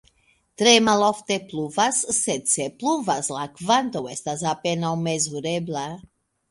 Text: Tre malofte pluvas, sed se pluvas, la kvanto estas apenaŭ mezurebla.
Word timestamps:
Tre 0.61 0.71
malofte 0.85 1.37
pluvas, 1.51 1.99
sed 2.21 2.49
se 2.55 2.67
pluvas, 2.81 3.31
la 3.37 3.47
kvanto 3.61 4.05
estas 4.17 4.47
apenaŭ 4.57 4.97
mezurebla. 5.09 5.91